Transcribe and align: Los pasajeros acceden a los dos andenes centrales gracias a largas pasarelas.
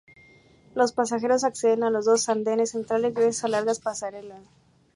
Los 0.73 0.93
pasajeros 0.93 1.43
acceden 1.43 1.83
a 1.83 1.91
los 1.91 2.05
dos 2.05 2.27
andenes 2.27 2.71
centrales 2.71 3.13
gracias 3.13 3.43
a 3.43 3.49
largas 3.49 3.79
pasarelas. 3.79 4.41